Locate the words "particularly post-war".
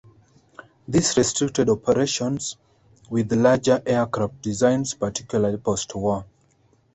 4.95-6.25